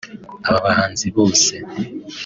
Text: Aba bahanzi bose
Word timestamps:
Aba 0.47 0.59
bahanzi 0.65 1.05
bose 1.15 1.53